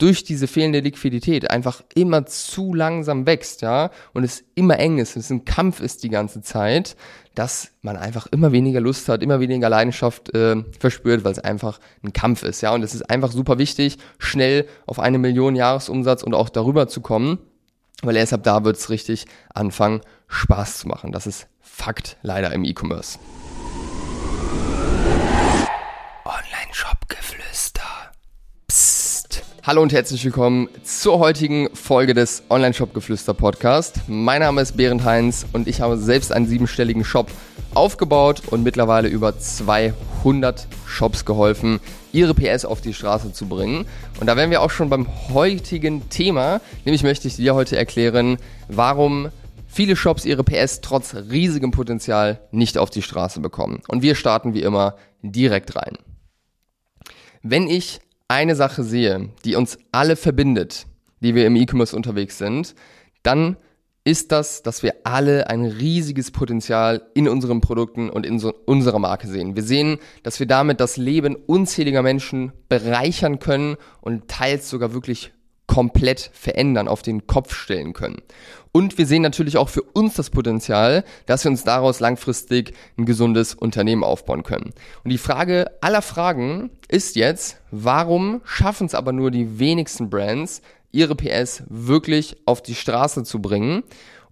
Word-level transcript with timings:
durch 0.00 0.24
diese 0.24 0.46
fehlende 0.46 0.80
Liquidität 0.80 1.50
einfach 1.50 1.82
immer 1.94 2.24
zu 2.24 2.74
langsam 2.74 3.26
wächst, 3.26 3.60
ja, 3.60 3.90
und 4.14 4.24
es 4.24 4.42
immer 4.54 4.78
eng 4.78 4.98
ist, 4.98 5.16
es 5.16 5.30
ein 5.30 5.44
Kampf 5.44 5.80
ist 5.80 6.02
die 6.02 6.08
ganze 6.08 6.40
Zeit, 6.40 6.96
dass 7.34 7.72
man 7.82 7.96
einfach 7.96 8.26
immer 8.26 8.50
weniger 8.50 8.80
Lust 8.80 9.08
hat, 9.08 9.22
immer 9.22 9.40
weniger 9.40 9.68
Leidenschaft 9.68 10.34
äh, 10.34 10.56
verspürt, 10.78 11.22
weil 11.24 11.32
es 11.32 11.38
einfach 11.38 11.80
ein 12.02 12.14
Kampf 12.14 12.42
ist, 12.42 12.62
ja, 12.62 12.72
und 12.72 12.82
es 12.82 12.94
ist 12.94 13.10
einfach 13.10 13.30
super 13.30 13.58
wichtig, 13.58 13.98
schnell 14.18 14.66
auf 14.86 14.98
eine 14.98 15.18
Million 15.18 15.54
Jahresumsatz 15.54 16.22
und 16.22 16.34
auch 16.34 16.48
darüber 16.48 16.88
zu 16.88 17.02
kommen, 17.02 17.38
weil 18.02 18.16
erst 18.16 18.32
ab 18.32 18.42
da 18.42 18.64
wird 18.64 18.76
es 18.76 18.88
richtig 18.88 19.26
anfangen, 19.54 20.00
Spaß 20.28 20.78
zu 20.78 20.88
machen. 20.88 21.12
Das 21.12 21.26
ist 21.26 21.46
Fakt 21.60 22.16
leider 22.22 22.52
im 22.52 22.64
E-Commerce. 22.64 23.18
Online-Shop-Geflüster. 26.24 27.82
Psst. 28.66 28.99
Hallo 29.62 29.82
und 29.82 29.92
herzlich 29.92 30.24
willkommen 30.24 30.70
zur 30.84 31.18
heutigen 31.18 31.68
Folge 31.74 32.14
des 32.14 32.44
Online-Shop-Geflüster 32.48 33.34
Podcast. 33.34 34.00
Mein 34.08 34.40
Name 34.40 34.62
ist 34.62 34.74
Berend 34.74 35.04
Heinz 35.04 35.44
und 35.52 35.68
ich 35.68 35.82
habe 35.82 35.98
selbst 35.98 36.32
einen 36.32 36.46
siebenstelligen 36.46 37.04
Shop 37.04 37.30
aufgebaut 37.74 38.40
und 38.46 38.62
mittlerweile 38.62 39.08
über 39.08 39.38
200 39.38 40.66
Shops 40.86 41.26
geholfen, 41.26 41.78
ihre 42.10 42.32
PS 42.32 42.64
auf 42.64 42.80
die 42.80 42.94
Straße 42.94 43.34
zu 43.34 43.48
bringen. 43.50 43.84
Und 44.18 44.28
da 44.28 44.34
wären 44.34 44.50
wir 44.50 44.62
auch 44.62 44.70
schon 44.70 44.88
beim 44.88 45.06
heutigen 45.28 46.08
Thema, 46.08 46.62
nämlich 46.86 47.02
möchte 47.02 47.28
ich 47.28 47.36
dir 47.36 47.54
heute 47.54 47.76
erklären, 47.76 48.38
warum 48.68 49.28
viele 49.66 49.94
Shops 49.94 50.24
ihre 50.24 50.42
PS 50.42 50.80
trotz 50.80 51.14
riesigem 51.14 51.70
Potenzial 51.70 52.40
nicht 52.50 52.78
auf 52.78 52.88
die 52.88 53.02
Straße 53.02 53.40
bekommen. 53.40 53.82
Und 53.88 54.00
wir 54.00 54.14
starten 54.14 54.54
wie 54.54 54.62
immer 54.62 54.96
direkt 55.22 55.76
rein. 55.76 55.98
Wenn 57.42 57.68
ich 57.68 58.00
eine 58.30 58.54
Sache 58.54 58.84
sehe, 58.84 59.30
die 59.44 59.56
uns 59.56 59.76
alle 59.90 60.14
verbindet, 60.14 60.86
die 61.18 61.34
wir 61.34 61.46
im 61.46 61.56
E-Commerce 61.56 61.96
unterwegs 61.96 62.38
sind, 62.38 62.76
dann 63.24 63.56
ist 64.04 64.32
das, 64.32 64.62
dass 64.62 64.82
wir 64.82 64.94
alle 65.04 65.50
ein 65.50 65.64
riesiges 65.64 66.30
Potenzial 66.30 67.02
in 67.14 67.28
unseren 67.28 67.60
Produkten 67.60 68.08
und 68.08 68.24
in 68.24 68.38
so 68.38 68.54
unserer 68.66 69.00
Marke 69.00 69.26
sehen. 69.26 69.56
Wir 69.56 69.62
sehen, 69.64 69.98
dass 70.22 70.40
wir 70.40 70.46
damit 70.46 70.80
das 70.80 70.96
Leben 70.96 71.34
unzähliger 71.34 72.02
Menschen 72.02 72.52
bereichern 72.68 73.40
können 73.40 73.76
und 74.00 74.28
teils 74.28 74.70
sogar 74.70 74.94
wirklich 74.94 75.32
komplett 75.70 76.32
verändern, 76.32 76.88
auf 76.88 77.02
den 77.02 77.28
Kopf 77.28 77.54
stellen 77.54 77.92
können. 77.92 78.22
Und 78.72 78.98
wir 78.98 79.06
sehen 79.06 79.22
natürlich 79.22 79.56
auch 79.56 79.68
für 79.68 79.82
uns 79.82 80.14
das 80.14 80.28
Potenzial, 80.28 81.04
dass 81.26 81.44
wir 81.44 81.50
uns 81.52 81.62
daraus 81.62 82.00
langfristig 82.00 82.74
ein 82.98 83.04
gesundes 83.06 83.54
Unternehmen 83.54 84.02
aufbauen 84.02 84.42
können. 84.42 84.72
Und 85.04 85.10
die 85.10 85.18
Frage 85.18 85.70
aller 85.80 86.02
Fragen 86.02 86.70
ist 86.88 87.14
jetzt, 87.14 87.58
warum 87.70 88.40
schaffen 88.44 88.88
es 88.88 88.96
aber 88.96 89.12
nur 89.12 89.30
die 89.30 89.60
wenigsten 89.60 90.10
Brands, 90.10 90.60
ihre 90.90 91.14
PS 91.14 91.62
wirklich 91.68 92.38
auf 92.46 92.62
die 92.62 92.74
Straße 92.74 93.22
zu 93.22 93.40
bringen 93.40 93.84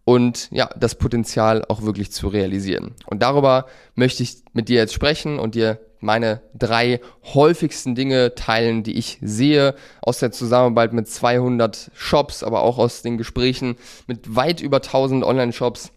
und 0.05 0.49
ja, 0.51 0.69
das 0.77 0.97
Potenzial 0.97 1.65
auch 1.69 1.83
wirklich 1.83 2.11
zu 2.11 2.27
realisieren. 2.27 2.97
Und 3.07 3.23
darüber 3.23 3.67
möchte 3.95 4.25
ich 4.25 4.39
mit 4.55 4.69
dir 4.69 4.79
jetzt 4.79 4.93
sprechen 4.93 5.39
und 5.39 5.55
dir 5.55 5.79
meine 6.01 6.41
drei 6.55 7.01
häufigsten 7.35 7.95
Dinge 7.95 8.35
teilen, 8.35 8.83
die 8.83 8.97
ich 8.97 9.19
sehe 9.21 9.75
aus 10.01 10.19
der 10.19 10.33
Zusammenarbeit 10.33 10.93
mit 10.93 11.09
200 11.09 11.91
Shops, 11.95 12.43
aber 12.43 12.63
auch 12.63 12.79
aus 12.79 13.03
den 13.03 13.19
Gesprächen 13.19 13.77
mit 14.07 14.35
weit 14.37 14.61
über 14.61 14.79
1000 14.79 15.25
Online-Shops, 15.25 15.91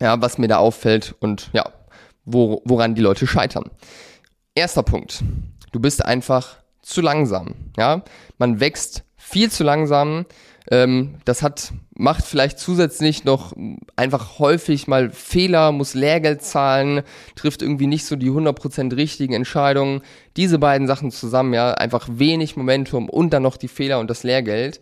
ja, 0.00 0.20
was 0.20 0.38
mir 0.38 0.48
da 0.48 0.58
auffällt 0.58 1.14
und 1.20 1.50
ja, 1.52 1.70
wo, 2.24 2.62
woran 2.64 2.94
die 2.94 3.02
Leute 3.02 3.26
scheitern. 3.26 3.70
Erster 4.54 4.82
Punkt. 4.82 5.22
Du 5.72 5.80
bist 5.80 6.04
einfach 6.04 6.56
zu 6.82 7.00
langsam, 7.00 7.54
ja. 7.76 8.02
Man 8.38 8.60
wächst 8.60 9.04
viel 9.16 9.50
zu 9.50 9.64
langsam. 9.64 10.26
Ähm, 10.70 11.16
das 11.24 11.42
hat, 11.42 11.72
macht 11.94 12.24
vielleicht 12.24 12.58
zusätzlich 12.58 13.24
noch 13.24 13.52
einfach 13.96 14.38
häufig 14.38 14.86
mal 14.86 15.10
Fehler, 15.10 15.72
muss 15.72 15.94
Lehrgeld 15.94 16.42
zahlen, 16.42 17.02
trifft 17.36 17.62
irgendwie 17.62 17.86
nicht 17.86 18.06
so 18.06 18.16
die 18.16 18.30
100% 18.30 18.96
richtigen 18.96 19.34
Entscheidungen. 19.34 20.00
Diese 20.36 20.58
beiden 20.58 20.86
Sachen 20.86 21.10
zusammen, 21.10 21.52
ja, 21.52 21.72
einfach 21.72 22.08
wenig 22.10 22.56
Momentum 22.56 23.08
und 23.08 23.30
dann 23.30 23.42
noch 23.42 23.56
die 23.56 23.68
Fehler 23.68 24.00
und 24.00 24.08
das 24.08 24.22
Lehrgeld 24.22 24.80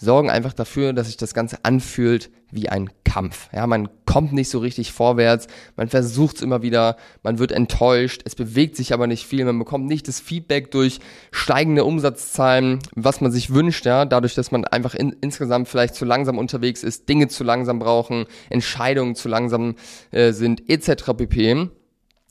sorgen 0.00 0.30
einfach 0.30 0.54
dafür, 0.54 0.92
dass 0.94 1.08
sich 1.08 1.18
das 1.18 1.34
Ganze 1.34 1.58
anfühlt 1.62 2.30
wie 2.50 2.68
ein 2.68 2.90
Kampf. 3.04 3.48
Ja, 3.52 3.66
man 3.66 3.88
kommt 4.06 4.32
nicht 4.32 4.48
so 4.48 4.58
richtig 4.58 4.92
vorwärts, 4.92 5.46
man 5.76 5.88
versucht 5.88 6.36
es 6.36 6.42
immer 6.42 6.62
wieder, 6.62 6.96
man 7.22 7.38
wird 7.38 7.52
enttäuscht, 7.52 8.22
es 8.24 8.34
bewegt 8.34 8.76
sich 8.76 8.92
aber 8.92 9.06
nicht 9.06 9.26
viel, 9.26 9.44
man 9.44 9.58
bekommt 9.58 9.86
nicht 9.86 10.08
das 10.08 10.18
Feedback 10.18 10.70
durch 10.70 11.00
steigende 11.30 11.84
Umsatzzahlen, 11.84 12.78
was 12.94 13.20
man 13.20 13.30
sich 13.30 13.52
wünscht, 13.52 13.84
ja, 13.84 14.04
dadurch, 14.06 14.34
dass 14.34 14.50
man 14.50 14.64
einfach 14.64 14.94
in, 14.94 15.14
insgesamt 15.20 15.68
vielleicht 15.68 15.94
zu 15.94 16.04
langsam 16.04 16.38
unterwegs 16.38 16.82
ist, 16.82 17.08
Dinge 17.08 17.28
zu 17.28 17.44
langsam 17.44 17.78
brauchen, 17.78 18.24
Entscheidungen 18.48 19.14
zu 19.14 19.28
langsam 19.28 19.74
äh, 20.12 20.32
sind, 20.32 20.68
etc. 20.68 21.12
pp. 21.16 21.68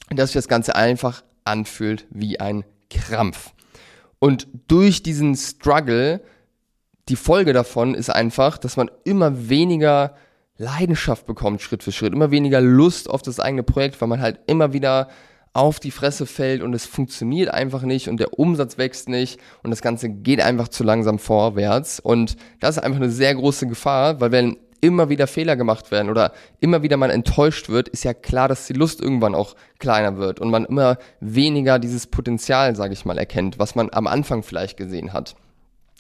Dass 0.10 0.30
sich 0.30 0.34
das 0.34 0.48
Ganze 0.48 0.76
einfach 0.76 1.24
anfühlt 1.44 2.08
wie 2.10 2.40
ein 2.40 2.66
Krampf. 2.90 3.54
Und 4.18 4.48
durch 4.68 5.04
diesen 5.04 5.36
Struggle 5.36 6.22
die 7.10 7.16
Folge 7.16 7.54
davon 7.54 7.96
ist 7.96 8.10
einfach, 8.10 8.58
dass 8.58 8.78
man 8.78 8.90
immer 9.04 9.50
weniger 9.50 10.16
Leidenschaft 10.58 11.26
bekommt, 11.26 11.62
Schritt 11.62 11.84
für 11.84 11.92
Schritt, 11.92 12.14
immer 12.14 12.32
weniger 12.32 12.62
Lust 12.62 13.10
auf 13.10 13.22
das 13.22 13.40
eigene 13.40 13.64
Projekt, 13.64 14.00
weil 14.00 14.10
man 14.10 14.22
halt 14.22 14.40
immer 14.48 14.74
wieder 14.74 15.08
auf 15.54 15.80
die 15.80 15.92
Fresse 15.92 16.26
fällt 16.26 16.62
und 16.62 16.74
es 16.74 16.86
funktioniert 16.86 17.50
einfach 17.50 17.82
nicht 17.82 18.08
und 18.08 18.20
der 18.20 18.38
Umsatz 18.38 18.78
wächst 18.78 19.10
nicht 19.10 19.40
und 19.64 19.72
das 19.72 19.82
Ganze 19.82 20.10
geht 20.10 20.42
einfach 20.42 20.68
zu 20.68 20.84
langsam 20.84 21.18
vorwärts. 21.18 22.00
Und 22.00 22.36
das 22.60 22.78
ist 22.78 22.84
einfach 22.84 23.00
eine 23.00 23.10
sehr 23.10 23.34
große 23.34 23.68
Gefahr, 23.68 24.22
weil 24.22 24.32
wenn 24.32 24.58
immer 24.82 25.10
wieder 25.10 25.28
Fehler 25.28 25.56
gemacht 25.56 25.92
werden 25.92 26.10
oder 26.10 26.34
immer 26.60 26.84
wieder 26.84 26.98
man 26.98 27.10
enttäuscht 27.10 27.70
wird, 27.70 27.90
ist 27.90 28.04
ja 28.04 28.14
klar, 28.14 28.48
dass 28.48 28.68
die 28.68 28.74
Lust 28.74 29.02
irgendwann 29.02 29.36
auch 29.36 29.56
kleiner 29.80 30.18
wird 30.18 30.40
und 30.40 30.52
man 30.52 30.66
immer 30.66 30.98
weniger 31.20 31.80
dieses 31.80 32.08
Potenzial, 32.08 32.76
sage 32.76 32.94
ich 32.94 33.06
mal, 33.06 33.18
erkennt, 33.18 33.60
was 33.60 33.76
man 33.76 33.90
am 33.92 34.08
Anfang 34.08 34.44
vielleicht 34.44 34.78
gesehen 34.78 35.14
hat. 35.14 35.36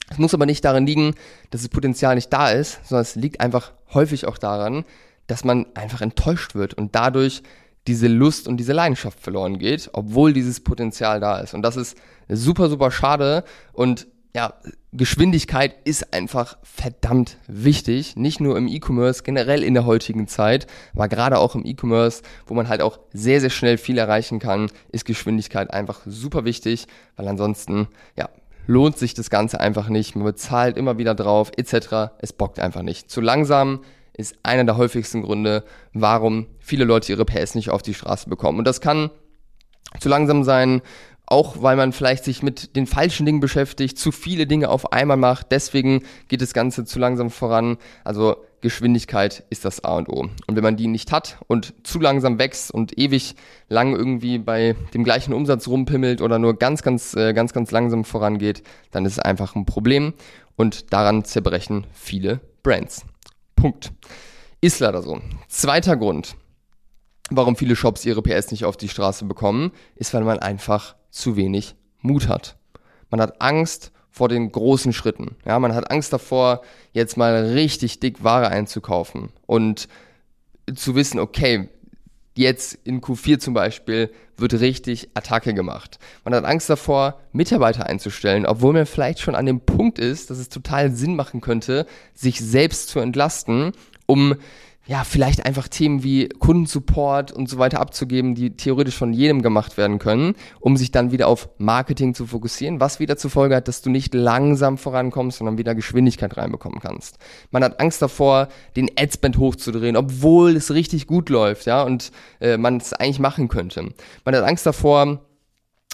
Es 0.09 0.17
muss 0.17 0.33
aber 0.33 0.45
nicht 0.45 0.65
daran 0.65 0.85
liegen, 0.85 1.15
dass 1.51 1.61
das 1.61 1.69
Potenzial 1.69 2.15
nicht 2.15 2.31
da 2.33 2.49
ist, 2.49 2.79
sondern 2.87 3.03
es 3.03 3.15
liegt 3.15 3.41
einfach 3.41 3.71
häufig 3.93 4.25
auch 4.27 4.37
daran, 4.37 4.85
dass 5.27 5.43
man 5.43 5.67
einfach 5.75 6.01
enttäuscht 6.01 6.55
wird 6.55 6.73
und 6.73 6.95
dadurch 6.95 7.43
diese 7.87 8.07
Lust 8.07 8.47
und 8.47 8.57
diese 8.57 8.73
Leidenschaft 8.73 9.19
verloren 9.19 9.59
geht, 9.59 9.89
obwohl 9.93 10.33
dieses 10.33 10.59
Potenzial 10.59 11.19
da 11.19 11.39
ist. 11.39 11.53
Und 11.53 11.61
das 11.61 11.75
ist 11.75 11.97
super, 12.27 12.69
super 12.69 12.91
schade. 12.91 13.43
Und 13.73 14.07
ja, 14.35 14.53
Geschwindigkeit 14.91 15.75
ist 15.85 16.13
einfach 16.13 16.57
verdammt 16.61 17.37
wichtig. 17.47 18.15
Nicht 18.15 18.39
nur 18.39 18.57
im 18.57 18.67
E-Commerce, 18.67 19.23
generell 19.23 19.63
in 19.63 19.73
der 19.73 19.85
heutigen 19.85 20.27
Zeit, 20.27 20.67
aber 20.93 21.07
gerade 21.07 21.39
auch 21.39 21.55
im 21.55 21.65
E-Commerce, 21.65 22.21
wo 22.45 22.53
man 22.53 22.67
halt 22.67 22.81
auch 22.81 22.99
sehr, 23.11 23.41
sehr 23.41 23.49
schnell 23.49 23.77
viel 23.77 23.97
erreichen 23.97 24.39
kann, 24.39 24.71
ist 24.91 25.05
Geschwindigkeit 25.05 25.71
einfach 25.73 26.01
super 26.05 26.45
wichtig, 26.45 26.85
weil 27.15 27.27
ansonsten, 27.27 27.87
ja, 28.17 28.29
lohnt 28.69 28.99
sich 28.99 29.15
das 29.15 29.31
Ganze 29.31 29.59
einfach 29.59 29.89
nicht. 29.89 30.15
Man 30.15 30.25
bezahlt 30.25 30.77
immer 30.77 30.99
wieder 30.99 31.15
drauf, 31.15 31.51
etc. 31.57 32.13
Es 32.19 32.33
bockt 32.33 32.59
einfach 32.59 32.83
nicht. 32.83 33.09
Zu 33.09 33.19
langsam 33.19 33.81
ist 34.13 34.35
einer 34.43 34.63
der 34.63 34.77
häufigsten 34.77 35.23
Gründe, 35.23 35.63
warum 35.93 36.45
viele 36.59 36.85
Leute 36.85 37.11
ihre 37.11 37.25
PS 37.25 37.55
nicht 37.55 37.71
auf 37.71 37.81
die 37.81 37.95
Straße 37.95 38.29
bekommen. 38.29 38.59
Und 38.59 38.65
das 38.65 38.79
kann 38.79 39.09
zu 39.99 40.07
langsam 40.07 40.43
sein, 40.43 40.83
auch 41.25 41.63
weil 41.63 41.77
man 41.77 41.93
vielleicht 41.93 42.23
sich 42.23 42.43
mit 42.43 42.75
den 42.75 42.85
falschen 42.85 43.25
Dingen 43.25 43.39
beschäftigt, 43.39 43.97
zu 43.97 44.11
viele 44.11 44.45
Dinge 44.45 44.69
auf 44.69 44.93
einmal 44.93 45.17
macht, 45.17 45.47
deswegen 45.51 46.03
geht 46.27 46.43
das 46.43 46.53
Ganze 46.53 46.85
zu 46.85 46.99
langsam 46.99 47.31
voran. 47.31 47.77
Also 48.03 48.37
Geschwindigkeit 48.61 49.43
ist 49.49 49.65
das 49.65 49.83
A 49.83 49.97
und 49.97 50.09
O. 50.09 50.21
Und 50.21 50.55
wenn 50.55 50.63
man 50.63 50.77
die 50.77 50.87
nicht 50.87 51.11
hat 51.11 51.37
und 51.47 51.73
zu 51.83 51.99
langsam 51.99 52.39
wächst 52.39 52.71
und 52.71 52.97
ewig 52.97 53.35
lang 53.67 53.95
irgendwie 53.95 54.37
bei 54.37 54.75
dem 54.93 55.03
gleichen 55.03 55.33
Umsatz 55.33 55.67
rumpimmelt 55.67 56.21
oder 56.21 56.39
nur 56.39 56.57
ganz, 56.57 56.81
ganz, 56.81 57.15
äh, 57.15 57.33
ganz, 57.33 57.53
ganz 57.53 57.71
langsam 57.71 58.03
vorangeht, 58.03 58.63
dann 58.91 59.05
ist 59.05 59.13
es 59.13 59.19
einfach 59.19 59.55
ein 59.55 59.65
Problem 59.65 60.13
und 60.55 60.91
daran 60.93 61.23
zerbrechen 61.23 61.87
viele 61.93 62.41
Brands. 62.63 63.05
Punkt. 63.55 63.91
Ist 64.61 64.79
leider 64.79 65.01
so. 65.01 65.21
Zweiter 65.47 65.95
Grund, 65.95 66.35
warum 67.29 67.55
viele 67.55 67.75
Shops 67.75 68.05
ihre 68.05 68.21
PS 68.21 68.51
nicht 68.51 68.65
auf 68.65 68.75
die 68.75 68.89
Straße 68.89 69.25
bekommen, 69.25 69.71
ist, 69.95 70.13
weil 70.13 70.23
man 70.23 70.39
einfach 70.39 70.95
zu 71.09 71.35
wenig 71.35 71.75
Mut 72.01 72.27
hat. 72.27 72.57
Man 73.09 73.21
hat 73.21 73.41
Angst 73.41 73.91
vor 74.11 74.29
den 74.29 74.51
großen 74.51 74.93
Schritten. 74.93 75.35
Ja, 75.45 75.59
man 75.59 75.75
hat 75.75 75.91
Angst 75.91 76.11
davor, 76.13 76.61
jetzt 76.93 77.17
mal 77.17 77.51
richtig 77.51 77.99
dick 77.99 78.23
Ware 78.23 78.49
einzukaufen 78.49 79.29
und 79.45 79.87
zu 80.75 80.95
wissen, 80.95 81.19
okay, 81.19 81.69
jetzt 82.35 82.77
in 82.83 83.01
Q4 83.01 83.39
zum 83.39 83.53
Beispiel 83.53 84.11
wird 84.37 84.53
richtig 84.59 85.09
Attacke 85.13 85.53
gemacht. 85.53 85.99
Man 86.23 86.33
hat 86.33 86.45
Angst 86.45 86.69
davor, 86.69 87.19
Mitarbeiter 87.33 87.85
einzustellen, 87.85 88.45
obwohl 88.45 88.73
man 88.73 88.85
vielleicht 88.85 89.19
schon 89.19 89.35
an 89.35 89.45
dem 89.45 89.59
Punkt 89.61 89.99
ist, 89.99 90.29
dass 90.29 90.37
es 90.37 90.49
total 90.49 90.91
Sinn 90.91 91.15
machen 91.15 91.41
könnte, 91.41 91.85
sich 92.13 92.39
selbst 92.39 92.89
zu 92.89 92.99
entlasten, 92.99 93.73
um 94.05 94.35
ja, 94.89 95.03
vielleicht 95.03 95.45
einfach 95.45 95.67
Themen 95.67 96.01
wie 96.01 96.29
Kundensupport 96.29 97.31
und 97.31 97.47
so 97.47 97.59
weiter 97.59 97.79
abzugeben, 97.79 98.33
die 98.33 98.57
theoretisch 98.57 98.97
von 98.97 99.13
jedem 99.13 99.43
gemacht 99.43 99.77
werden 99.77 99.99
können, 99.99 100.33
um 100.59 100.77
sich 100.77 100.89
dann 100.89 101.11
wieder 101.11 101.27
auf 101.27 101.47
Marketing 101.59 102.15
zu 102.15 102.25
fokussieren, 102.25 102.79
was 102.79 102.99
wieder 102.99 103.15
zur 103.15 103.29
Folge 103.29 103.55
hat, 103.55 103.67
dass 103.67 103.83
du 103.83 103.91
nicht 103.91 104.15
langsam 104.15 104.79
vorankommst, 104.79 105.37
sondern 105.37 105.59
wieder 105.59 105.75
Geschwindigkeit 105.75 106.35
reinbekommen 106.37 106.79
kannst. 106.79 107.19
Man 107.51 107.63
hat 107.63 107.79
Angst 107.79 108.01
davor, 108.01 108.47
den 108.75 108.89
Adspend 108.99 109.37
hochzudrehen, 109.37 109.95
obwohl 109.95 110.55
es 110.55 110.73
richtig 110.73 111.05
gut 111.05 111.29
läuft, 111.29 111.67
ja, 111.67 111.83
und 111.83 112.11
äh, 112.41 112.57
man 112.57 112.77
es 112.77 112.91
eigentlich 112.93 113.19
machen 113.19 113.47
könnte. 113.47 113.93
Man 114.25 114.35
hat 114.35 114.43
Angst 114.43 114.65
davor, 114.65 115.19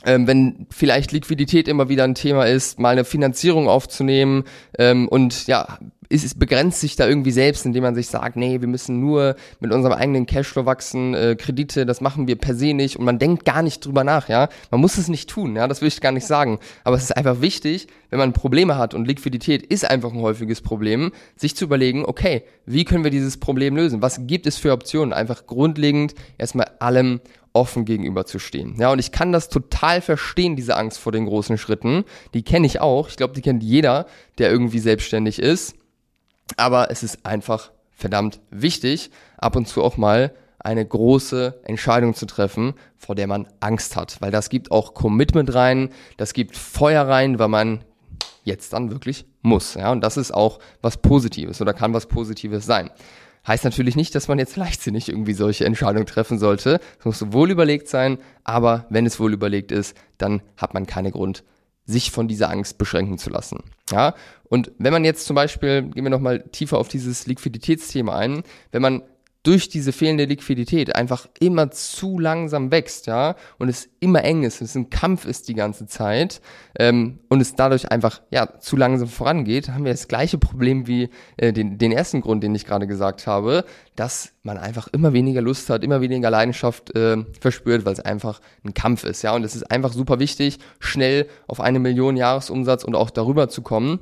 ähm, 0.06 0.28
wenn 0.28 0.68
vielleicht 0.70 1.12
Liquidität 1.12 1.68
immer 1.68 1.90
wieder 1.90 2.04
ein 2.04 2.16
Thema 2.16 2.46
ist, 2.46 2.80
mal 2.80 2.92
eine 2.92 3.06
Finanzierung 3.06 3.68
aufzunehmen 3.68 4.44
ähm, 4.78 5.08
und 5.08 5.48
ja, 5.48 5.80
es, 6.10 6.24
es 6.24 6.36
begrenzt 6.36 6.80
sich 6.80 6.96
da 6.96 7.08
irgendwie 7.08 7.32
selbst, 7.32 7.66
indem 7.66 7.84
man 7.84 7.96
sich 7.96 8.08
sagt, 8.08 8.36
nee, 8.36 8.62
wir 8.62 8.68
müssen 8.68 9.00
nur 9.00 9.36
mit 9.60 9.72
unserem 9.72 9.94
eigenen 9.94 10.26
Cashflow 10.26 10.66
wachsen, 10.66 11.14
äh, 11.14 11.36
Kredite, 11.36 11.86
das 11.86 12.02
machen 12.02 12.28
wir 12.28 12.36
per 12.36 12.56
se 12.56 12.74
nicht 12.74 12.98
und 12.98 13.06
man 13.06 13.20
denkt 13.20 13.46
gar 13.46 13.62
nicht 13.62 13.86
drüber 13.86 14.04
nach, 14.04 14.30
ja. 14.30 14.50
Man 14.72 14.82
muss 14.82 14.98
es 14.98 15.08
nicht 15.08 15.30
tun, 15.30 15.56
ja, 15.56 15.68
das 15.68 15.82
will 15.82 15.88
ich 15.88 16.02
gar 16.02 16.12
nicht 16.12 16.28
sagen. 16.28 16.60
Aber 16.84 16.96
es 16.96 17.04
ist 17.04 17.18
einfach 17.18 17.42
wichtig, 17.42 17.88
wenn 18.10 18.20
man 18.20 18.34
Probleme 18.34 18.78
hat 18.78 18.94
und 18.94 19.06
Liquidität 19.08 19.64
ist 19.64 19.90
einfach 19.90 20.14
ein 20.14 20.22
häufiges 20.22 20.62
Problem, 20.62 21.12
sich 21.36 21.56
zu 21.56 21.66
überlegen, 21.66 22.06
okay, 22.06 22.44
wie 22.66 22.86
können 22.86 23.04
wir 23.04 23.12
dieses 23.12 23.38
Problem 23.38 23.76
lösen? 23.76 24.02
Was 24.02 24.28
gibt 24.28 24.48
es 24.48 24.58
für 24.58 24.72
Optionen? 24.72 25.14
Einfach 25.14 25.46
grundlegend 25.46 26.16
erstmal 26.38 26.72
allem 26.80 27.20
offen 27.56 27.86
gegenüberzustehen. 27.86 28.76
Ja, 28.78 28.92
und 28.92 29.00
ich 29.00 29.12
kann 29.12 29.32
das 29.32 29.50
total 29.50 30.02
verstehen, 30.02 30.56
diese 30.56 30.76
Angst 30.76 31.00
vor 31.00 31.12
den 31.12 31.26
großen 31.26 31.58
Schritten. 31.58 32.04
Die 32.34 32.44
kenne 32.44 32.68
ich 32.68 32.82
auch. 32.82 33.08
Ich 33.08 33.16
glaube, 33.16 33.34
die 33.34 33.42
kennt 33.42 33.64
jeder, 33.64 34.08
der 34.38 34.52
irgendwie 34.52 34.80
selbstständig 34.80 35.40
ist. 35.40 35.76
Aber 36.58 36.92
es 36.92 37.04
ist 37.04 37.26
einfach 37.26 37.72
verdammt 37.92 38.40
wichtig, 38.52 39.12
ab 39.38 39.56
und 39.56 39.68
zu 39.68 39.84
auch 39.84 39.98
mal 39.98 40.34
eine 40.60 40.86
große 40.86 41.60
Entscheidung 41.64 42.16
zu 42.16 42.26
treffen, 42.26 42.74
vor 42.98 43.16
der 43.16 43.28
man 43.28 43.48
Angst 43.60 43.96
hat. 43.96 44.18
Weil 44.20 44.32
das 44.32 44.50
gibt 44.50 44.72
auch 44.72 44.94
Commitment 44.94 45.54
rein, 45.54 45.90
das 46.18 46.34
gibt 46.34 46.58
Feuer 46.58 47.08
rein, 47.08 47.38
weil 47.38 47.50
man 47.50 47.84
jetzt 48.44 48.74
dann 48.74 48.92
wirklich 48.92 49.26
muss. 49.42 49.76
Ja, 49.76 49.92
und 49.92 50.02
das 50.02 50.18
ist 50.18 50.34
auch 50.34 50.60
was 50.82 50.98
Positives 50.98 51.62
oder 51.62 51.74
kann 51.74 51.94
was 51.94 52.08
Positives 52.08 52.66
sein. 52.66 52.90
Heißt 53.48 53.64
natürlich 53.64 53.96
nicht, 53.96 54.16
dass 54.16 54.28
man 54.28 54.40
jetzt 54.40 54.56
leichtsinnig 54.56 55.08
irgendwie 55.08 55.34
solche 55.34 55.66
Entscheidungen 55.66 56.08
treffen 56.08 56.40
sollte. 56.40 56.80
Es 57.00 57.06
muss 57.06 57.32
wohl 57.32 57.52
überlegt 57.52 57.88
sein, 57.88 58.18
aber 58.44 58.86
wenn 58.90 59.06
es 59.06 59.20
wohl 59.20 59.34
überlegt 59.34 59.72
ist, 59.72 59.96
dann 60.18 60.42
hat 60.58 60.74
man 60.74 60.88
keinen 60.88 61.12
Grund, 61.12 61.44
sich 61.86 62.12
von 62.12 62.28
dieser 62.28 62.50
Angst 62.50 62.78
beschränken 62.78 63.18
zu 63.18 63.30
lassen. 63.30 63.64
Ja, 63.92 64.16
und 64.46 64.72
wenn 64.78 64.94
man 64.94 65.06
jetzt 65.06 65.26
zum 65.26 65.36
Beispiel, 65.36 65.84
gehen 65.84 66.04
wir 66.04 66.10
nochmal 66.10 66.44
tiefer 66.52 66.78
auf 66.78 66.88
dieses 66.88 67.28
Liquiditätsthema 67.28 68.16
ein, 68.18 68.44
wenn 68.72 68.82
man 68.82 69.04
durch 69.46 69.70
diese 69.70 69.92
fehlende 69.92 70.26
Liquidität 70.26 70.96
einfach 70.96 71.28
immer 71.40 71.70
zu 71.70 72.18
langsam 72.18 72.72
wächst, 72.72 73.06
ja, 73.06 73.36
und 73.60 73.70
es 73.70 73.88
immer 74.00 74.24
eng 74.24 74.44
ist, 74.44 74.60
es 74.60 74.74
ein 74.76 74.90
Kampf 74.90 75.26
ist 75.26 75.48
die 75.48 75.54
ganze 75.54 75.86
Zeit 75.86 76.42
ähm, 76.80 77.20
und 77.30 77.42
es 77.42 77.54
dadurch 77.54 77.92
einfach 77.92 78.22
ja 78.32 78.60
zu 78.60 78.76
langsam 78.76 79.08
vorangeht, 79.08 79.70
haben 79.70 79.86
wir 79.86 79.92
das 79.92 80.08
gleiche 80.08 80.40
Problem 80.40 80.88
wie 80.88 81.10
äh, 81.38 81.54
den, 81.54 81.78
den 81.78 81.92
ersten 81.92 82.22
Grund, 82.22 82.44
den 82.44 82.56
ich 82.56 82.66
gerade 82.66 82.88
gesagt 82.88 83.28
habe, 83.28 83.66
dass 83.96 84.34
man 84.42 84.58
einfach 84.58 84.88
immer 84.88 85.14
weniger 85.14 85.42
Lust 85.42 85.70
hat, 85.70 85.84
immer 85.84 86.02
weniger 86.02 86.32
Leidenschaft 86.32 86.96
äh, 86.96 87.24
verspürt, 87.40 87.86
weil 87.86 87.94
es 87.94 88.00
einfach 88.00 88.42
ein 88.64 88.74
Kampf 88.74 89.04
ist, 89.04 89.22
ja, 89.22 89.36
und 89.36 89.44
es 89.44 89.56
ist 89.56 89.70
einfach 89.70 89.94
super 89.94 90.18
wichtig, 90.18 90.58
schnell 90.80 91.28
auf 91.48 91.62
eine 91.62 91.80
Million 91.80 92.18
Jahresumsatz 92.18 92.84
und 92.84 92.96
auch 92.96 93.12
darüber 93.12 93.48
zu 93.48 93.62
kommen, 93.62 94.00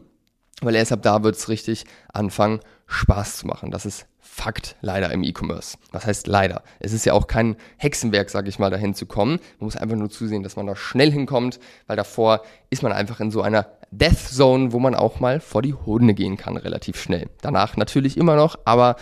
weil 0.61 0.75
erst 0.75 0.93
ab 0.93 1.01
da 1.01 1.21
wird 1.23 1.35
es 1.35 1.49
richtig 1.49 1.85
anfangen, 2.13 2.61
Spaß 2.87 3.37
zu 3.37 3.47
machen. 3.47 3.71
Das 3.71 3.85
ist 3.85 4.05
Fakt 4.35 4.75
leider 4.81 5.11
im 5.11 5.23
E-Commerce. 5.23 5.77
Was 5.91 6.07
heißt 6.07 6.25
leider? 6.25 6.63
Es 6.79 6.91
ist 6.91 7.05
ja 7.05 7.13
auch 7.13 7.27
kein 7.27 7.55
Hexenwerk, 7.77 8.31
sage 8.31 8.49
ich 8.49 8.57
mal, 8.57 8.71
dahin 8.71 8.95
zu 8.95 9.05
kommen. 9.05 9.33
Man 9.59 9.65
muss 9.67 9.77
einfach 9.77 9.95
nur 9.95 10.09
zusehen, 10.09 10.41
dass 10.41 10.55
man 10.55 10.65
da 10.65 10.75
schnell 10.75 11.11
hinkommt, 11.11 11.59
weil 11.85 11.97
davor 11.97 12.41
ist 12.71 12.81
man 12.81 12.91
einfach 12.91 13.19
in 13.19 13.29
so 13.29 13.43
einer 13.43 13.67
Death 13.91 14.17
Zone, 14.17 14.73
wo 14.73 14.79
man 14.79 14.95
auch 14.95 15.19
mal 15.19 15.39
vor 15.39 15.61
die 15.61 15.75
Hunde 15.75 16.15
gehen 16.15 16.35
kann, 16.35 16.57
relativ 16.57 16.99
schnell. 16.99 17.29
Danach 17.41 17.77
natürlich 17.77 18.17
immer 18.17 18.35
noch, 18.35 18.57
aber 18.65 18.95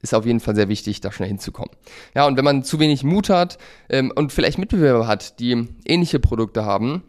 ist 0.00 0.14
auf 0.14 0.24
jeden 0.24 0.40
Fall 0.40 0.54
sehr 0.54 0.68
wichtig, 0.68 1.02
da 1.02 1.12
schnell 1.12 1.28
hinzukommen. 1.28 1.70
Ja, 2.14 2.26
und 2.26 2.38
wenn 2.38 2.44
man 2.44 2.64
zu 2.64 2.80
wenig 2.80 3.04
Mut 3.04 3.28
hat 3.28 3.58
ähm, 3.90 4.10
und 4.14 4.32
vielleicht 4.32 4.56
Mitbewerber 4.56 5.06
hat, 5.06 5.38
die 5.38 5.68
ähnliche 5.84 6.18
Produkte 6.18 6.64
haben, 6.64 7.02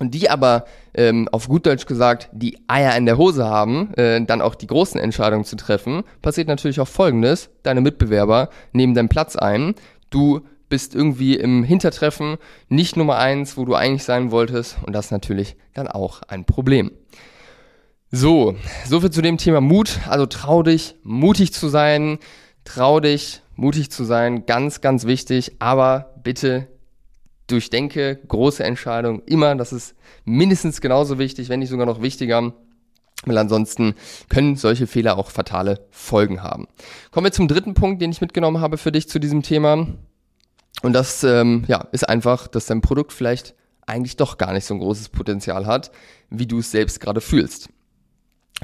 und 0.00 0.12
die 0.12 0.28
aber 0.28 0.64
ähm, 0.94 1.28
auf 1.30 1.48
gut 1.48 1.66
Deutsch 1.66 1.86
gesagt 1.86 2.28
die 2.32 2.58
Eier 2.66 2.96
in 2.96 3.06
der 3.06 3.16
Hose 3.16 3.44
haben, 3.44 3.94
äh, 3.94 4.24
dann 4.24 4.42
auch 4.42 4.54
die 4.54 4.66
großen 4.66 5.00
Entscheidungen 5.00 5.44
zu 5.44 5.56
treffen, 5.56 6.02
passiert 6.20 6.48
natürlich 6.48 6.80
auch 6.80 6.88
Folgendes. 6.88 7.50
Deine 7.62 7.80
Mitbewerber 7.80 8.50
nehmen 8.72 8.94
deinen 8.94 9.08
Platz 9.08 9.36
ein. 9.36 9.74
Du 10.10 10.40
bist 10.68 10.94
irgendwie 10.94 11.36
im 11.36 11.62
Hintertreffen 11.62 12.36
nicht 12.68 12.96
Nummer 12.96 13.18
eins, 13.18 13.56
wo 13.56 13.64
du 13.64 13.74
eigentlich 13.74 14.02
sein 14.02 14.30
wolltest. 14.30 14.78
Und 14.84 14.92
das 14.92 15.06
ist 15.06 15.10
natürlich 15.12 15.56
dann 15.74 15.86
auch 15.86 16.22
ein 16.22 16.44
Problem. 16.44 16.90
So, 18.10 18.56
soviel 18.86 19.10
zu 19.10 19.22
dem 19.22 19.38
Thema 19.38 19.60
Mut. 19.60 20.00
Also 20.08 20.26
trau 20.26 20.62
dich, 20.62 20.96
mutig 21.02 21.52
zu 21.52 21.68
sein. 21.68 22.18
Trau 22.64 22.98
dich, 22.98 23.42
mutig 23.54 23.90
zu 23.90 24.04
sein. 24.04 24.46
Ganz, 24.46 24.80
ganz 24.80 25.04
wichtig. 25.04 25.56
Aber 25.60 26.14
bitte 26.22 26.68
durchdenke 27.46 28.20
große 28.28 28.64
Entscheidungen 28.64 29.22
immer. 29.26 29.54
Das 29.54 29.72
ist 29.72 29.94
mindestens 30.24 30.80
genauso 30.80 31.18
wichtig, 31.18 31.48
wenn 31.48 31.60
nicht 31.60 31.68
sogar 31.68 31.86
noch 31.86 32.02
wichtiger. 32.02 32.52
Weil 33.26 33.38
ansonsten 33.38 33.94
können 34.28 34.56
solche 34.56 34.86
Fehler 34.86 35.16
auch 35.16 35.30
fatale 35.30 35.86
Folgen 35.90 36.42
haben. 36.42 36.66
Kommen 37.10 37.26
wir 37.26 37.32
zum 37.32 37.48
dritten 37.48 37.74
Punkt, 37.74 38.02
den 38.02 38.10
ich 38.10 38.20
mitgenommen 38.20 38.60
habe 38.60 38.76
für 38.76 38.92
dich 38.92 39.08
zu 39.08 39.18
diesem 39.18 39.42
Thema. 39.42 39.86
Und 40.82 40.92
das 40.92 41.24
ähm, 41.24 41.64
ja, 41.66 41.88
ist 41.92 42.08
einfach, 42.08 42.48
dass 42.48 42.66
dein 42.66 42.82
Produkt 42.82 43.12
vielleicht 43.12 43.54
eigentlich 43.86 44.16
doch 44.16 44.38
gar 44.38 44.52
nicht 44.52 44.64
so 44.64 44.74
ein 44.74 44.80
großes 44.80 45.08
Potenzial 45.10 45.66
hat, 45.66 45.90
wie 46.30 46.46
du 46.46 46.58
es 46.58 46.70
selbst 46.70 47.00
gerade 47.00 47.20
fühlst. 47.20 47.68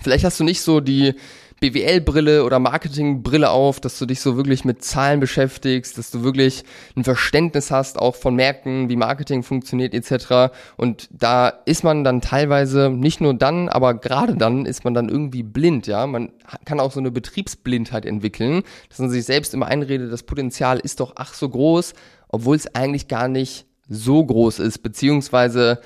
Vielleicht 0.01 0.25
hast 0.25 0.41
du 0.41 0.45
nicht 0.45 0.63
so 0.63 0.81
die 0.81 1.15
BWL-Brille 1.61 2.45
oder 2.45 2.59
Marketing-Brille 2.59 3.51
auf, 3.51 3.81
dass 3.81 3.99
du 3.99 4.07
dich 4.07 4.21
so 4.21 4.37
wirklich 4.37 4.65
mit 4.65 4.83
Zahlen 4.83 5.21
beschäftigst, 5.21 5.99
dass 5.99 6.11
du 6.11 6.23
wirklich 6.25 6.65
ein 6.97 7.05
Verständnis 7.05 7.71
hast, 7.71 7.99
auch 7.99 8.17
von 8.17 8.35
Märkten, 8.35 8.89
wie 8.89 8.97
Marketing 8.97 9.43
funktioniert 9.43 9.93
etc. 9.93 10.55
Und 10.77 11.09
da 11.13 11.49
ist 11.49 11.85
man 11.85 12.03
dann 12.03 12.23
teilweise, 12.23 12.89
nicht 12.89 13.21
nur 13.21 13.35
dann, 13.35 13.69
aber 13.69 13.95
gerade 13.95 14.37
dann 14.37 14.65
ist 14.65 14.85
man 14.85 14.95
dann 14.95 15.11
irgendwie 15.11 15.43
blind, 15.43 15.87
ja. 15.87 16.07
Man 16.07 16.33
kann 16.65 16.81
auch 16.81 16.93
so 16.93 17.01
eine 17.01 17.11
Betriebsblindheit 17.11 18.07
entwickeln, 18.07 18.63
dass 18.89 18.99
man 18.99 19.11
sich 19.11 19.25
selbst 19.25 19.53
immer 19.53 19.67
einredet, 19.67 20.11
das 20.11 20.23
Potenzial 20.23 20.81
ist 20.81 21.01
doch 21.01 21.13
ach 21.17 21.35
so 21.35 21.49
groß, 21.49 21.93
obwohl 22.29 22.57
es 22.57 22.75
eigentlich 22.75 23.07
gar 23.07 23.29
nicht 23.29 23.67
so 23.87 24.25
groß 24.25 24.61
ist, 24.61 24.79
beziehungsweise 24.79 25.81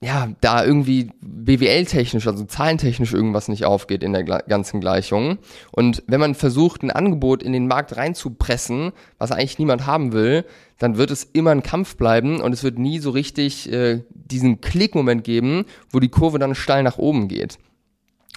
ja, 0.00 0.28
da 0.40 0.64
irgendwie 0.64 1.10
BWL-technisch, 1.22 2.26
also 2.28 2.44
zahlentechnisch 2.44 3.12
irgendwas 3.12 3.48
nicht 3.48 3.64
aufgeht 3.64 4.04
in 4.04 4.12
der 4.12 4.22
ganzen 4.22 4.80
Gleichung. 4.80 5.38
Und 5.72 6.04
wenn 6.06 6.20
man 6.20 6.36
versucht, 6.36 6.84
ein 6.84 6.92
Angebot 6.92 7.42
in 7.42 7.52
den 7.52 7.66
Markt 7.66 7.96
reinzupressen, 7.96 8.92
was 9.18 9.32
eigentlich 9.32 9.58
niemand 9.58 9.86
haben 9.86 10.12
will, 10.12 10.44
dann 10.78 10.98
wird 10.98 11.10
es 11.10 11.24
immer 11.24 11.50
ein 11.50 11.64
Kampf 11.64 11.96
bleiben 11.96 12.40
und 12.40 12.52
es 12.52 12.62
wird 12.62 12.78
nie 12.78 13.00
so 13.00 13.10
richtig 13.10 13.72
äh, 13.72 14.04
diesen 14.12 14.60
Klickmoment 14.60 15.24
geben, 15.24 15.64
wo 15.90 15.98
die 15.98 16.10
Kurve 16.10 16.38
dann 16.38 16.54
steil 16.54 16.84
nach 16.84 16.98
oben 16.98 17.26
geht. 17.26 17.58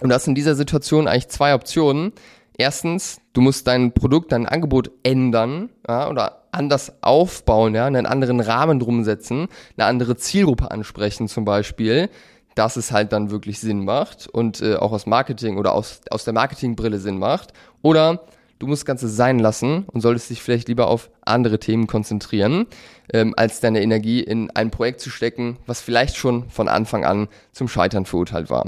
Und 0.01 0.09
das 0.09 0.25
in 0.25 0.33
dieser 0.33 0.55
Situation 0.55 1.07
eigentlich 1.07 1.29
zwei 1.29 1.53
Optionen. 1.53 2.11
Erstens, 2.57 3.21
du 3.33 3.41
musst 3.41 3.67
dein 3.67 3.93
Produkt, 3.93 4.31
dein 4.31 4.47
Angebot 4.47 4.89
ändern 5.03 5.69
ja, 5.87 6.09
oder 6.09 6.40
anders 6.51 6.93
aufbauen, 7.01 7.75
ja, 7.75 7.85
einen 7.85 8.05
anderen 8.05 8.39
Rahmen 8.39 8.79
drum 8.79 9.03
setzen, 9.03 9.47
eine 9.77 9.87
andere 9.87 10.17
Zielgruppe 10.17 10.71
ansprechen 10.71 11.27
zum 11.27 11.45
Beispiel, 11.45 12.09
dass 12.55 12.75
es 12.75 12.91
halt 12.91 13.13
dann 13.13 13.31
wirklich 13.31 13.59
Sinn 13.59 13.85
macht 13.85 14.27
und 14.27 14.61
äh, 14.61 14.75
auch 14.75 14.91
aus 14.91 15.05
Marketing 15.05 15.57
oder 15.57 15.73
aus, 15.73 16.01
aus 16.09 16.25
der 16.25 16.33
Marketingbrille 16.33 16.99
Sinn 16.99 17.17
macht. 17.17 17.53
Oder 17.81 18.25
du 18.59 18.67
musst 18.67 18.81
das 18.81 18.85
Ganze 18.85 19.07
sein 19.07 19.39
lassen 19.39 19.85
und 19.91 20.01
solltest 20.01 20.29
dich 20.29 20.41
vielleicht 20.41 20.67
lieber 20.67 20.87
auf 20.87 21.09
andere 21.21 21.59
Themen 21.59 21.87
konzentrieren, 21.87 22.67
ähm, 23.13 23.33
als 23.37 23.59
deine 23.59 23.81
Energie 23.81 24.19
in 24.21 24.51
ein 24.51 24.69
Projekt 24.69 24.99
zu 24.99 25.09
stecken, 25.09 25.57
was 25.65 25.81
vielleicht 25.81 26.17
schon 26.17 26.49
von 26.49 26.67
Anfang 26.67 27.05
an 27.05 27.27
zum 27.51 27.67
Scheitern 27.67 28.05
verurteilt 28.05 28.49
war. 28.49 28.65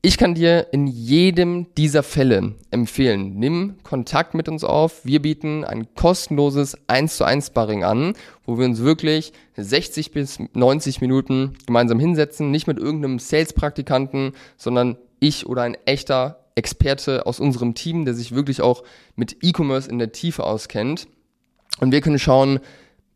Ich 0.00 0.16
kann 0.16 0.36
dir 0.36 0.68
in 0.70 0.86
jedem 0.86 1.74
dieser 1.74 2.04
Fälle 2.04 2.54
empfehlen, 2.70 3.34
nimm 3.34 3.82
Kontakt 3.82 4.32
mit 4.32 4.48
uns 4.48 4.62
auf. 4.62 5.04
Wir 5.04 5.20
bieten 5.20 5.64
ein 5.64 5.92
kostenloses 5.96 6.78
1 6.86 7.16
zu 7.16 7.24
1 7.24 7.48
Sparring 7.48 7.82
an, 7.82 8.12
wo 8.46 8.58
wir 8.58 8.66
uns 8.66 8.80
wirklich 8.80 9.32
60 9.56 10.12
bis 10.12 10.38
90 10.52 11.00
Minuten 11.00 11.54
gemeinsam 11.66 11.98
hinsetzen, 11.98 12.52
nicht 12.52 12.68
mit 12.68 12.78
irgendeinem 12.78 13.18
Sales-Praktikanten, 13.18 14.34
sondern 14.56 14.98
ich 15.18 15.46
oder 15.46 15.62
ein 15.62 15.76
echter 15.84 16.44
Experte 16.54 17.26
aus 17.26 17.40
unserem 17.40 17.74
Team, 17.74 18.04
der 18.04 18.14
sich 18.14 18.32
wirklich 18.32 18.60
auch 18.60 18.84
mit 19.16 19.38
E-Commerce 19.42 19.90
in 19.90 19.98
der 19.98 20.12
Tiefe 20.12 20.44
auskennt. 20.44 21.08
Und 21.80 21.90
wir 21.90 22.02
können 22.02 22.20
schauen, 22.20 22.60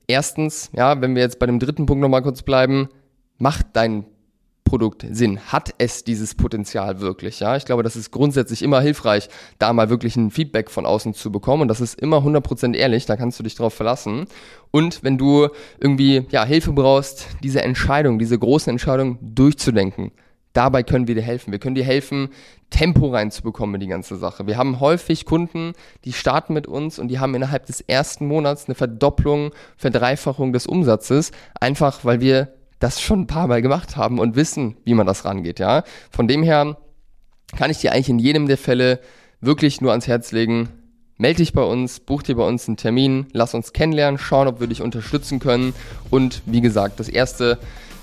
erstens, 0.08 0.68
ja, 0.74 1.00
wenn 1.00 1.14
wir 1.14 1.22
jetzt 1.22 1.38
bei 1.38 1.46
dem 1.46 1.60
dritten 1.60 1.86
Punkt 1.86 2.02
nochmal 2.02 2.22
kurz 2.22 2.42
bleiben, 2.42 2.88
macht 3.38 3.66
dein 3.74 4.04
Produkt 4.72 5.04
Sinn? 5.10 5.38
Hat 5.52 5.74
es 5.76 6.02
dieses 6.02 6.34
Potenzial 6.34 7.02
wirklich? 7.02 7.40
Ja, 7.40 7.58
ich 7.58 7.66
glaube, 7.66 7.82
das 7.82 7.94
ist 7.94 8.10
grundsätzlich 8.10 8.62
immer 8.62 8.80
hilfreich, 8.80 9.28
da 9.58 9.70
mal 9.74 9.90
wirklich 9.90 10.16
ein 10.16 10.30
Feedback 10.30 10.70
von 10.70 10.86
außen 10.86 11.12
zu 11.12 11.30
bekommen 11.30 11.60
und 11.60 11.68
das 11.68 11.82
ist 11.82 12.00
immer 12.00 12.20
100% 12.20 12.74
ehrlich, 12.74 13.04
da 13.04 13.16
kannst 13.16 13.38
du 13.38 13.42
dich 13.42 13.54
drauf 13.54 13.74
verlassen. 13.74 14.24
Und 14.70 15.04
wenn 15.04 15.18
du 15.18 15.48
irgendwie 15.78 16.24
ja, 16.30 16.46
Hilfe 16.46 16.72
brauchst, 16.72 17.26
diese 17.42 17.60
Entscheidung, 17.60 18.18
diese 18.18 18.38
großen 18.38 18.70
Entscheidungen 18.70 19.18
durchzudenken, 19.20 20.10
dabei 20.54 20.82
können 20.82 21.06
wir 21.06 21.16
dir 21.16 21.20
helfen. 21.20 21.52
Wir 21.52 21.58
können 21.58 21.74
dir 21.74 21.84
helfen, 21.84 22.30
Tempo 22.70 23.08
reinzubekommen 23.08 23.74
in 23.74 23.80
die 23.82 23.88
ganze 23.88 24.16
Sache. 24.16 24.46
Wir 24.46 24.56
haben 24.56 24.80
häufig 24.80 25.26
Kunden, 25.26 25.74
die 26.06 26.14
starten 26.14 26.54
mit 26.54 26.66
uns 26.66 26.98
und 26.98 27.08
die 27.08 27.18
haben 27.18 27.34
innerhalb 27.34 27.66
des 27.66 27.82
ersten 27.82 28.26
Monats 28.26 28.68
eine 28.68 28.74
Verdopplung, 28.74 29.50
Verdreifachung 29.76 30.54
des 30.54 30.66
Umsatzes, 30.66 31.30
einfach 31.60 32.06
weil 32.06 32.22
wir 32.22 32.54
das 32.82 33.00
schon 33.00 33.20
ein 33.20 33.26
paar 33.26 33.46
Mal 33.46 33.62
gemacht 33.62 33.96
haben 33.96 34.18
und 34.18 34.34
wissen, 34.34 34.76
wie 34.84 34.94
man 34.94 35.06
das 35.06 35.24
rangeht, 35.24 35.58
ja. 35.58 35.84
Von 36.10 36.26
dem 36.26 36.42
her 36.42 36.76
kann 37.56 37.70
ich 37.70 37.78
dir 37.78 37.92
eigentlich 37.92 38.08
in 38.08 38.18
jedem 38.18 38.48
der 38.48 38.58
Fälle 38.58 39.00
wirklich 39.40 39.80
nur 39.80 39.90
ans 39.92 40.08
Herz 40.08 40.32
legen, 40.32 40.68
melde 41.16 41.38
dich 41.38 41.52
bei 41.52 41.62
uns, 41.62 42.00
buch 42.00 42.22
dir 42.22 42.36
bei 42.36 42.46
uns 42.46 42.66
einen 42.66 42.76
Termin, 42.76 43.26
lass 43.32 43.54
uns 43.54 43.72
kennenlernen, 43.72 44.18
schauen, 44.18 44.48
ob 44.48 44.60
wir 44.60 44.66
dich 44.66 44.82
unterstützen 44.82 45.38
können 45.38 45.74
und 46.10 46.42
wie 46.46 46.60
gesagt, 46.60 46.98
das 46.98 47.08
erste 47.08 47.58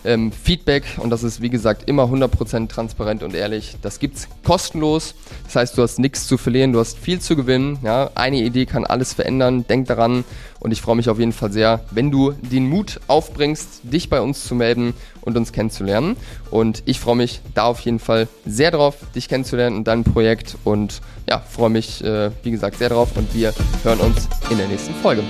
ähm, 0.06 0.32
Feedback 0.32 0.84
und 0.98 1.10
das 1.10 1.24
ist 1.24 1.41
wie 1.41 1.50
gesagt 1.50 1.89
immer 1.89 2.03
100% 2.03 2.68
transparent 2.70 3.24
und 3.24 3.36
ehrlich. 3.36 3.77
Das 3.82 4.00
gibt's 4.00 4.27
kostenlos. 4.44 5.15
Das 5.46 5.56
heißt, 5.56 5.77
du 5.77 5.82
hast 5.82 6.00
nichts 6.00 6.27
zu 6.27 6.38
verlieren, 6.38 6.74
du 6.74 6.79
hast 6.79 6.98
viel 6.98 7.20
zu 7.20 7.36
gewinnen. 7.36 7.79
Ja, 7.84 8.12
eine 8.15 8.38
Idee 8.38 8.65
kann 8.65 8.86
alles 8.86 9.13
verändern. 9.13 9.65
Denk 9.68 9.88
daran 9.88 10.24
und 10.60 10.72
ich 10.72 10.82
freue 10.82 10.96
mich 10.96 11.10
auf 11.10 11.20
jeden 11.20 11.32
Fall 11.32 11.51
sehr, 11.51 11.82
wenn 11.91 12.12
du 12.12 12.32
den 12.32 12.68
Mut 12.70 13.00
aufbringst, 13.08 13.82
dich 13.84 14.10
bei 14.10 14.22
uns 14.22 14.46
zu 14.46 14.56
melden 14.56 14.94
und 15.22 15.38
uns 15.38 15.51
kennenzulernen. 15.51 16.18
Und 16.51 16.84
ich 16.86 17.00
freue 17.00 17.15
mich 17.15 17.41
da 17.53 17.63
auf 17.63 17.79
jeden 17.82 18.00
Fall 18.00 18.27
sehr 18.46 18.72
drauf, 18.72 18.98
dich 19.15 19.29
kennenzulernen 19.29 19.77
und 19.77 19.88
dein 19.88 20.03
Projekt 20.03 20.58
und 20.63 21.01
ja, 21.29 21.39
freue 21.39 21.70
mich 21.70 22.03
äh, 22.03 22.32
wie 22.44 22.51
gesagt 22.51 22.77
sehr 22.77 22.89
drauf 22.89 23.10
und 23.15 23.34
wir 23.34 23.53
hören 23.84 24.00
uns 24.00 24.27
in 24.50 24.58
der 24.58 24.68
nächsten 24.68 24.94
Folge. 24.96 25.24